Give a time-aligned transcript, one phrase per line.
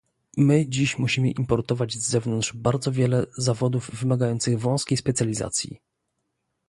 [0.37, 5.79] My dziś musimy importować z zewnątrz bardzo wiele zawodów wymagających wąskiej specjalizacji